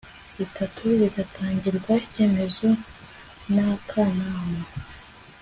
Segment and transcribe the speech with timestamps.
[0.45, 2.69] itanu bigatangirwa icyemezo
[3.55, 4.61] n akanama